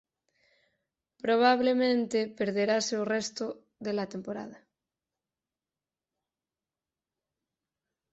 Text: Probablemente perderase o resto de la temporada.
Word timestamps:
Probablemente 1.23 2.19
perderase 2.39 2.93
o 3.01 3.07
resto 3.15 3.45
de 3.85 3.91
la 3.97 4.05
temporada. 4.13 4.57